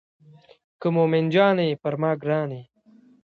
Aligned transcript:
که 0.79 0.87
مومن 0.95 1.25
جان 1.33 1.57
یې 1.67 1.79
پر 1.81 1.93
ما 2.01 2.11
ګران 2.21 2.49
یې. 2.57 2.63